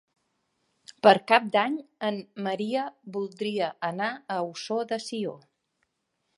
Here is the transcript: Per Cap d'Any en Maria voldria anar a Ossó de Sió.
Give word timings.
Per 1.07 1.11
Cap 1.31 1.51
d'Any 1.55 1.75
en 2.09 2.17
Maria 2.49 2.87
voldria 3.19 3.71
anar 3.93 4.11
a 4.37 4.41
Ossó 4.49 4.83
de 4.95 5.03
Sió. 5.09 5.39